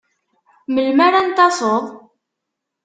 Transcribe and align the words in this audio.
Melmi 0.73 1.03
ara 1.07 1.19
n-taseḍ? 1.21 1.83